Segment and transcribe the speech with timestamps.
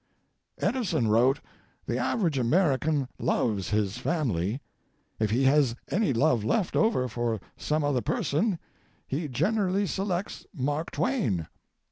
[0.57, 1.41] Edison wrote:
[1.85, 4.59] "The average American loves his family.
[5.19, 8.57] If he has any love left over for some other person,
[9.05, 11.45] he generally selects Mark Twain."